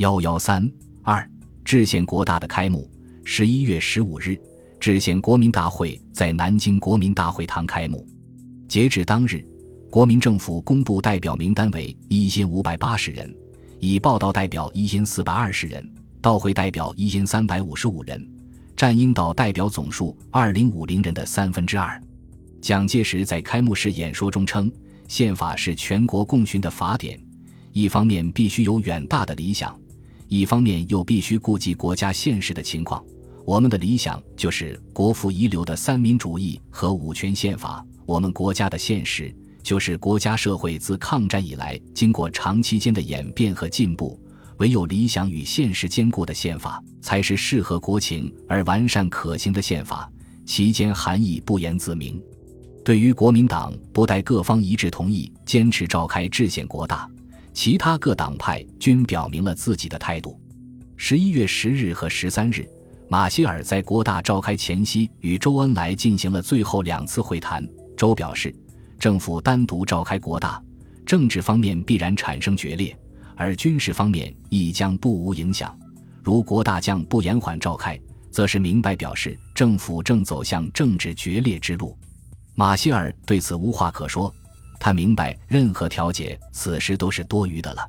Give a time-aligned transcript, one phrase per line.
[0.00, 0.66] 幺幺三
[1.02, 1.30] 二
[1.62, 2.90] 制宪国大的开幕，
[3.22, 4.34] 十一月十五日，
[4.80, 8.06] 制宪国民大会在南京国民大会堂开幕。
[8.66, 9.44] 截至当日，
[9.90, 13.30] 国民政府公布代表名单为一千五百八十人，
[13.78, 15.86] 已报到代表一千四百二十人，
[16.22, 18.26] 到会代表一千三百五十五人，
[18.74, 22.02] 占应到代表总数二零五零人的三分之二。
[22.62, 24.72] 蒋介石在开幕式演说中称
[25.08, 27.20] ：“宪法是全国共寻的法典，
[27.74, 29.78] 一方面必须有远大的理想。”
[30.30, 33.04] 一方面又必须顾及国家现实的情况，
[33.44, 44.16] 我们的理想就是国父遗留的三民主义和五权宪法；我们国家的现实就是国家社会自抗战以来经过长期间的演变和进步，
[44.58, 50.08] 唯有理想与现实兼顾的宪法，才是适合国情而完善可行的宪法。
[50.46, 52.22] 其间含义不言自明。
[52.84, 57.10] 对于国民党不待各方一致同意，坚持召开制宪国大。
[57.52, 60.40] 其他各党派均表明了自己的态度。
[60.96, 62.68] 十一月十日和十三日，
[63.08, 67.66] 马歇尔在国大召开前夕与周恩来进行了最后两次会谈。
[67.96, 68.54] 周表示，
[68.98, 70.62] 政府单独召开国大，
[71.04, 72.96] 政治方面必然产生决裂，
[73.34, 75.76] 而军事方面亦将不无影响。
[76.22, 77.98] 如国大将不延缓召开，
[78.30, 81.96] 则是明白表示政府正走向政治决裂之路。
[82.54, 84.32] 马歇尔对此无话可说。
[84.80, 87.86] 他明白，任何调解此时都是多余的了。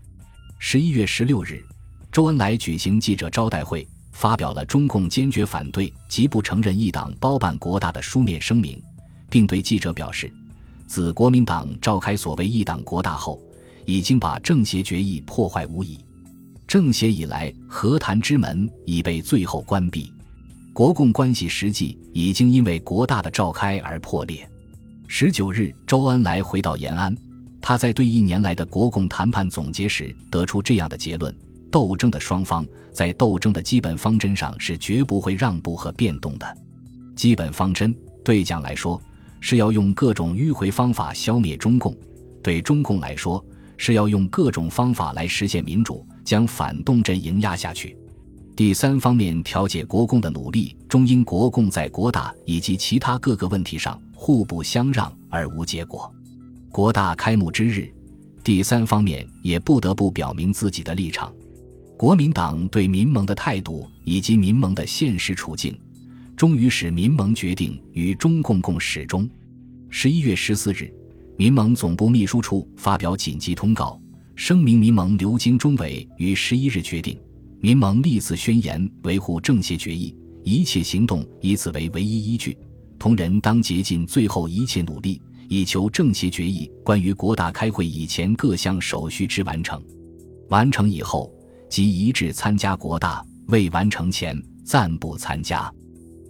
[0.59, 1.64] 十一月十六日，
[2.11, 8.80] 周恩来举行记者招待会，发表了中共坚决反对及不承认一党包办国大的书面声明，
[9.30, 10.30] 并对记者表示：
[10.86, 13.42] 自国民党召开所谓一党国大后，
[13.86, 15.98] 已经把政协决议破坏无疑。
[16.67, 20.14] 政协以来，和谈之门已被最后关闭，
[20.73, 24.45] 国共关系实际已经因为国大的召开而破裂。
[25.14, 27.14] 十九日，周恩来回到延安，
[27.59, 31.36] 他在对一年来的国共谈判总结时得出这样的结论：
[31.70, 36.58] 斗争的双方在斗争的基本方针上是绝不会让步和变动的。
[37.14, 39.00] 基本方针对蒋来说
[39.42, 41.93] 是要用各种迂回方法消灭中共，
[42.42, 43.45] 对中共来说
[43.76, 47.98] 是要用各种方法来实现民主，将反动阵营压下去。
[48.55, 56.14] 第三方面，调解国共的努力中英国共在国大以及其他各个问题上互不相让而无结果。
[56.70, 57.92] 国大开幕之日，
[58.43, 61.33] 第三方面也不得不表明自己的立场。
[61.98, 65.76] 国民党对民盟的态度以及民盟的现实处境，
[66.37, 69.27] 终于使民盟决定与中共共始终。
[69.89, 70.93] 十一月十四日，
[71.36, 73.99] 民盟总部秘书处发表紧急通告，
[74.36, 77.17] 声明民盟流经中委于十一日决定。
[77.60, 82.55] 民盟立此宣言，维护政协决议，一切行动以此为唯一依据。
[83.02, 85.20] 同仁当竭尽最后一切努力，
[85.50, 89.84] 以求政协决议关于国大开会以前各项手续之完成。
[90.50, 91.34] 完成以后，
[91.67, 95.73] 即一致参加国大；未完成前，暂不参加。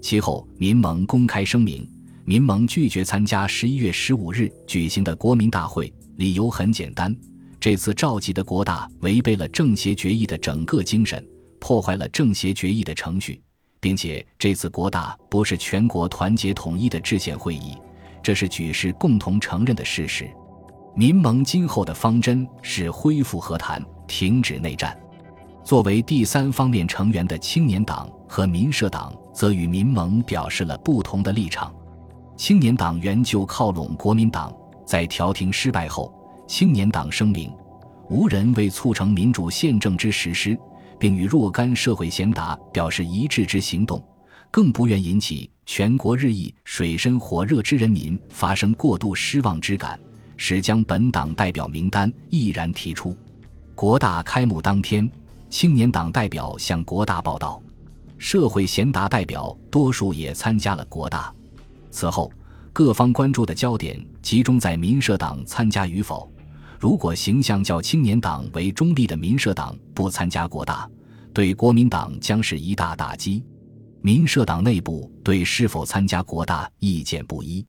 [0.01, 1.85] 其后，民盟公开声明，
[2.23, 7.13] 民盟拒绝参加十一月十五日举行的国民大会，理由很简单。
[7.59, 11.21] 这次召集的国大违背了政协决议的整个精神，
[11.59, 13.41] 破坏了政协决议的程序，
[13.81, 17.75] 并且这次国大不是全国团结统一的制宪会议，
[18.23, 20.29] 这是举世共同承认的事实。
[20.95, 24.97] 民盟今后的方针是恢复和谈，停止内战。
[25.63, 31.73] 作为第三方面成员的青年党和民社党则与民盟表示了不同的立场。
[32.35, 34.53] 青年党原就靠拢国民党，
[34.85, 36.13] 在调停失败后。
[36.47, 37.49] 青年党声明，
[38.09, 40.59] 无人为促成民主宪政之实施，
[41.01, 43.99] 并与若干社会贤达表示一致之行动，
[44.51, 49.99] 更不愿引起全国日益水深火热之人民发生过度失望之感，
[50.37, 53.17] 使将本党代表名单毅然提出。
[53.73, 55.09] 国大开幕当天，
[55.49, 57.59] 青年党代表向国大报道，
[58.19, 61.33] 社会贤达代表多数也参加了国大。
[61.89, 62.31] 此后，
[62.71, 66.31] 各方关注的焦点集中在民社党参加与否。
[66.81, 70.89] 如果形象较青年党为中立的民社党不参加国大，
[71.31, 73.43] 对国民党将是一大打击。
[74.01, 77.63] 民社党内部对是否参加国大意见不一，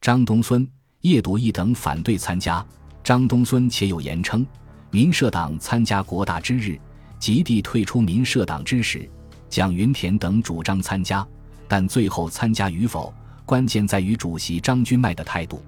[0.00, 0.68] 张东荪、
[1.02, 2.66] 叶笃义等反对参加。
[3.04, 4.44] 张东荪且有言称，
[4.90, 6.76] 民社党参加国大之日，
[7.20, 9.08] 即地退出民社党之时。
[9.48, 11.24] 蒋云田等主张参加，
[11.68, 13.14] 但最后参加与否，
[13.46, 15.62] 关键在于主席张君迈的态度。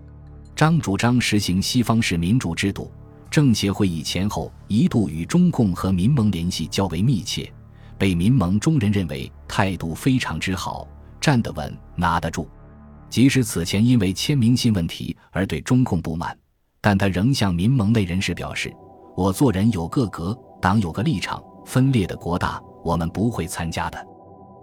[0.61, 2.93] 张主张实行西方式民主制度，
[3.31, 7.51] 政协会议前后一度与中共和民盟联系较为密切，
[7.97, 10.87] 被民盟中人认为态度非常之好，
[11.19, 12.47] 站得稳，拿得住。
[13.09, 16.37] 即使此前因为签名信问题而对中共不满，
[16.83, 18.71] 但他仍向民盟内人士表示
[19.17, 24.07] ：“我做人有个格，党有个立场，分裂的国大，我们不会参加的。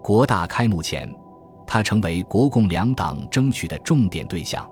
[0.03, 1.11] 国大开幕前，
[1.65, 4.63] 他成为国共两党争取的重点对象。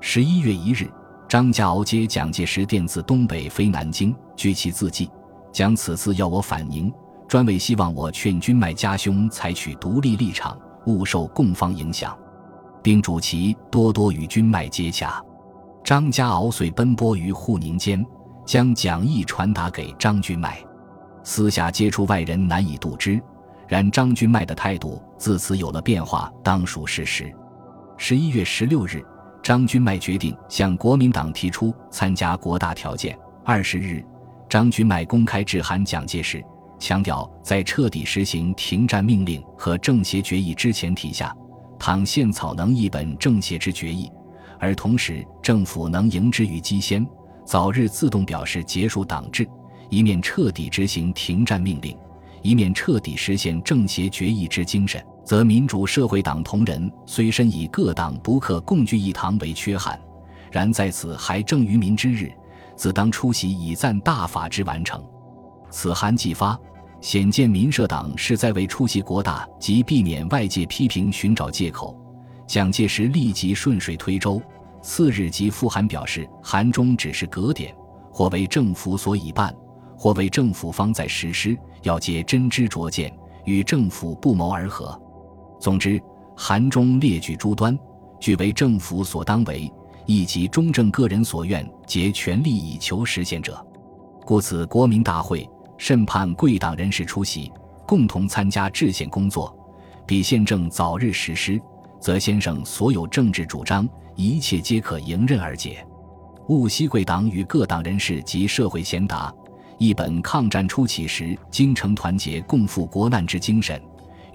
[0.00, 0.88] 十一月一日，
[1.26, 5.10] 张家敖接蒋介石电自东北飞南京，据其自记，
[5.52, 6.92] 将此次要我反宁，
[7.26, 12.16] 专为希望我劝君迈家兄采取独立立场，勿受共方影响，
[12.82, 15.20] 并嘱其多多与君迈接洽。
[15.82, 18.04] 张家敖遂奔波于沪宁间，
[18.44, 20.58] 将讲义传达给张君迈，
[21.24, 23.20] 私下接触外人难以度之。
[23.66, 27.34] 然张君迈的态度自此有了变化，当属事实。
[27.96, 29.04] 十一月十六日。
[29.46, 33.16] 张君迈决定向国民党提出参加国大条件。
[33.44, 34.04] 二十日，
[34.48, 36.44] 张君迈公开致函蒋介石，
[36.80, 41.32] 强调在彻底实行停战命令和政协决议之前提下，
[41.78, 44.10] 倘现草能一本政协之决议，
[44.58, 47.06] 而同时政府能迎之于机先，
[47.44, 49.48] 早日自动表示结束党制，
[49.90, 51.96] 一面彻底执行停战命令，
[52.42, 55.00] 一面彻底实现政协决议之精神。
[55.26, 60.00] 则民主社会党同仁虽深以各党不可共聚一堂为缺憾，
[60.52, 62.32] 然在此还正于民之日，
[62.76, 65.04] 自当出席以赞大法之完成。
[65.68, 66.56] 此函既发，
[67.00, 72.00] 显见民社党是在为出席国大及避免外界批评寻找借口。
[72.46, 74.40] 蒋介石立即顺水推舟，
[74.80, 77.74] 次日即复函表示，函中只是格点，
[78.12, 79.52] 或为政府所以办，
[79.98, 83.12] 或为政府方在实施，要借真知灼见，
[83.44, 84.96] 与政府不谋而合。
[85.58, 86.00] 总之，
[86.36, 87.78] 函中列举诸端，
[88.20, 89.72] 俱为政府所当为，
[90.04, 93.64] 亦及中正个人所愿，竭全力以求实现者。
[94.24, 95.48] 故此，国民大会
[95.78, 97.50] 甚盼贵党人士出席，
[97.86, 99.56] 共同参加制宪工作，
[100.06, 101.60] 比宪政早日实施，
[102.00, 105.86] 则先生所有政治主张，一切皆可迎刃而解。
[106.48, 109.32] 务希贵党与各党人士及社会贤达，
[109.78, 113.80] 一本抗战初起时精诚团结、共赴国难之精神。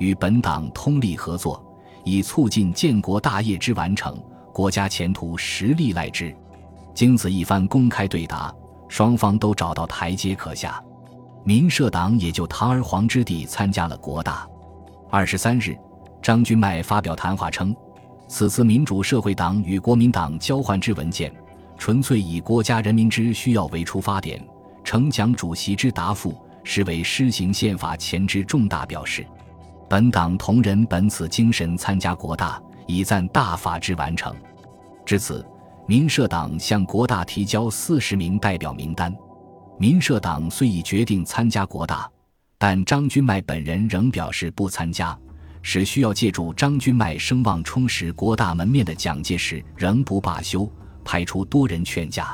[0.02, 1.64] 与本党通力合作，
[2.04, 4.20] 以促进建国大业之完成，
[4.52, 6.36] 国家前途实力赖之。
[6.96, 8.52] 经此一番公开对答，
[8.88, 10.84] 双方都找到台阶可下，
[11.44, 14.48] 民社党也就堂而皇之地参加了国大。
[15.12, 15.78] 二十三日，
[16.20, 17.76] 张君迈发表谈话称
[18.28, 21.32] ：“此次民主社会党与国民党交换之文件，
[21.78, 24.44] 纯粹以国家人民之需要为出发点，
[24.84, 29.24] 呈蒋主席之答复，实为施行宪法前之重大表示。”
[29.92, 32.58] 本党同仁本此精神参加国大，
[32.88, 34.34] 以赞大法之完成。
[35.06, 35.46] 至此，
[35.86, 39.14] 民社党向国大提交四十名代表名单。
[39.78, 42.10] 民社党虽已决定参加国大，
[42.58, 45.14] 但张君迈本人仍表示不参加，
[45.62, 50.72] 使需要借助张君迈声望充实国大门面的蒋介石仍不罢休，
[51.04, 52.34] 派出多人劝架。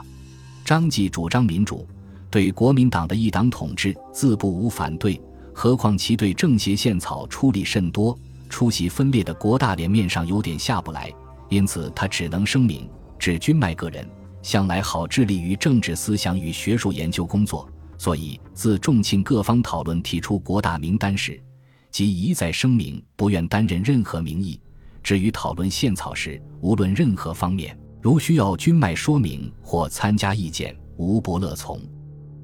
[0.64, 1.88] 张继主张民主，
[2.30, 5.20] 对国民党的一党统治自不无反对。
[5.60, 8.16] 何况其对政协宪草出力甚多，
[8.48, 11.12] 出席分裂的国大脸面上有点下不来，
[11.50, 12.88] 因此他只能声明：
[13.18, 14.08] 指君迈个人
[14.44, 17.68] 向来好致力于政治思想与学术研究工作，
[17.98, 21.42] 所以自重庆各方讨论提出国大名单时，
[21.90, 24.62] 即一再声明不愿担任任何名义。
[25.02, 31.82] 至于讨论宪草时，无论任何方面，如需要君迈说明或参加意见，无不乐从。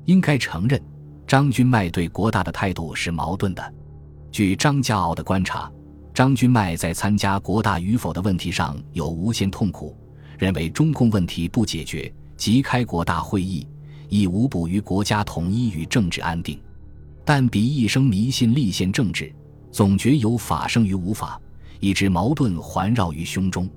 [0.05, 0.83] 应该承认。
[1.25, 3.73] 张君迈对国大的态度是矛盾的。
[4.31, 5.71] 据张家敖的观察，
[6.13, 9.95] 张君迈在参加国大与否的问题上有无限痛苦，
[10.37, 13.67] 认为中共问题不解决即开国大会议，
[14.09, 16.59] 亦无补于国家统一与政治安定。
[17.25, 19.33] 但彼一生迷信立宪政治，
[19.71, 21.39] 总觉有法生于无法，
[21.79, 23.67] 以致矛盾环绕于胸中。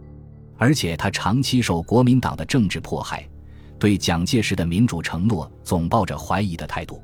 [0.59, 3.27] 而且他长期受国民党的政治迫害，
[3.79, 7.01] 对蒋介石的民主承诺总抱着怀疑的态度。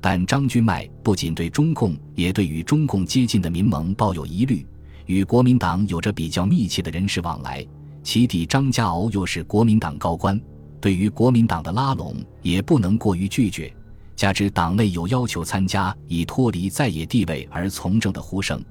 [0.00, 4.66] 但张君迈不仅对中共，也对与中共接近的民盟抱有疑虑，
[5.06, 7.66] 与国民党有着比较密切的人事往来。
[8.02, 10.40] 其弟张家敖又是国民党高官，
[10.80, 13.70] 对于国民党的拉拢也不能过于拒绝。
[14.16, 18.62] 加之党内有要求参加以脱离在野地位而从政的呼声，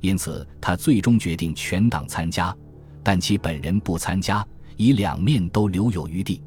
[0.00, 2.54] 因此他最终决定全党参加，
[3.02, 6.42] 但其本人不参加，以两面都留有余地。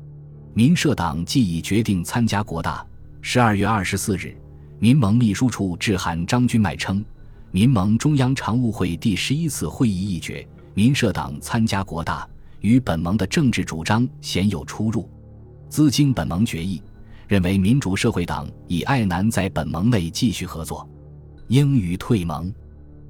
[0.54, 2.86] 民社党既已决定参加国大。
[3.24, 4.36] 十二月二十四日，
[4.80, 7.06] 民盟秘书处致函张君迈称，
[7.52, 12.28] 民盟中央常务会第十一次会议议决，民社党参加国大
[12.62, 15.08] 与本盟的政治主张鲜有出入。
[15.70, 16.82] 资经本盟决议，
[17.28, 20.90] 认为民主社会党以爱难在本盟内继续合作，
[21.48, 22.52] 应予退盟。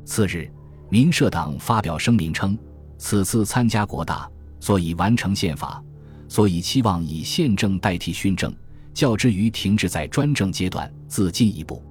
[0.03, 0.51] 次日，
[0.89, 2.55] 民社党发表声明称，
[2.97, 5.81] 此次参加国大，所以完成宪法，
[6.27, 8.53] 所以期望以宪政代替训政。
[8.93, 11.81] 较之于停滞在专政阶段，自进一步。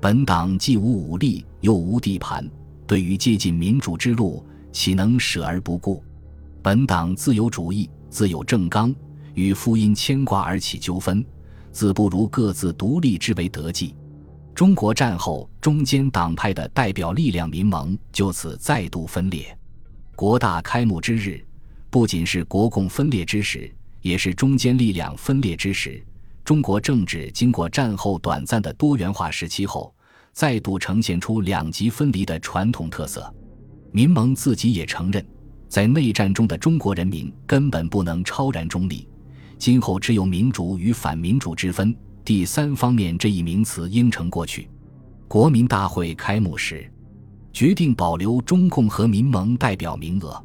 [0.00, 2.48] 本党既无武力，又无地盘，
[2.86, 6.02] 对于接近民主之路，岂能舍而不顾？
[6.62, 8.94] 本党自有主义，自有政纲，
[9.34, 11.24] 与夫因牵挂而起纠纷，
[11.72, 13.94] 自不如各自独立之为得计。
[14.54, 19.56] 中国战后中间党派的代表力量民盟就此再度分裂。
[20.16, 21.40] 国大开幕之日，
[21.90, 26.04] 不仅是国共分裂之时，也是中间力量分裂之时。
[26.48, 29.94] 中国政治经过战后短暂的多元化时期后，
[30.32, 33.30] 再度呈现出两极分离的传统特色。
[33.92, 35.22] 民盟自己也承认，
[35.68, 39.06] 在内战中的中国人民根本不能超然中立，
[39.58, 41.94] 今后只有民主与反民主之分。
[42.24, 44.70] 第三方面这一名词应承过去。
[45.28, 46.90] 国民大会开幕时，
[47.52, 50.42] 决定保留中共和民盟代表名额，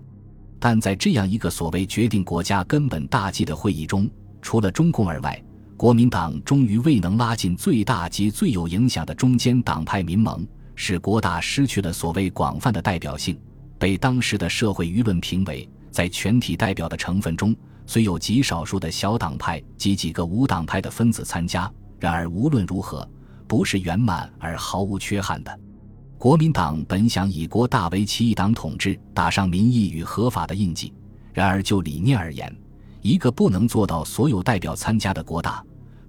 [0.59, 4.05] 但在这样一个所谓决定国家根本大计的会议中，
[4.41, 5.41] 除了中共而外，
[5.83, 13.37] 国民党终于未能拉进最大及最有影响的中间党派民盟，使国大失去了所谓广泛的代表性，
[13.77, 17.53] 被当时的社会舆论评为，在全体代表的成分中。
[17.85, 23.05] 虽有极少数的小党派及几个无党派的分子参加，然而无论如何，
[23.45, 25.59] 不是圆满而毫无缺憾的。
[26.17, 30.93] 国民党本想以国大为其一党统治，打上民意与合法的印记。
[31.33, 32.55] 然而就理念而言，
[33.01, 35.61] 一个不能做到所有代表参加的国大，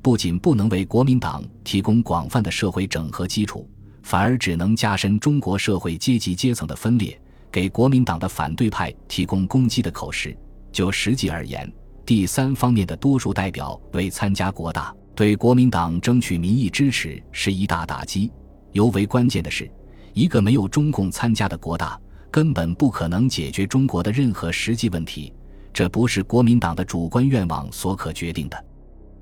[0.05, 3.67] 不仅不能为国民党提供广泛的社会整合基础，
[4.03, 7.19] 反而只能加深中国社会阶级阶层的分裂，
[7.51, 10.37] 给国民党的反对派提供攻击的口实。
[10.71, 11.73] 就实际而言，
[12.05, 18.31] 第三方面的多数代表为参加国大，对国民党争取民意支持是一大打击。
[18.73, 19.71] 尤为关键的是，
[20.13, 21.99] 一个没有中共参加的国大，
[22.31, 25.33] 根本不可能解决中国的任何实际问题。
[25.73, 28.65] 这不是国民党的主观愿望所可决定的。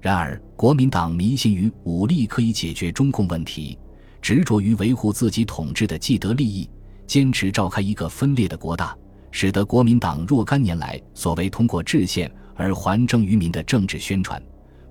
[0.03, 3.79] 然而，国民党迷信于武力可以解决中共问题，
[4.21, 6.69] 执着于维护自己统治的既得利益，
[7.07, 8.99] 坚持召开一个分裂的国大。
[9.31, 14.43] 使得国民党若干年来所谓通过制宪而还政于民的政治宣传，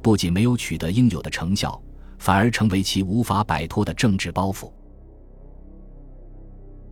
[0.01, 1.80] 不仅没有取得应有的成效，
[2.18, 4.72] 反而成为其无法摆脱的政治包袱。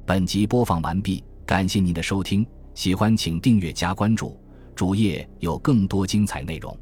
[0.05, 2.45] 本集播放完毕，感谢您的收听，
[2.75, 4.37] 喜欢请订阅加关注，
[4.75, 6.77] 主页有更多精彩内容。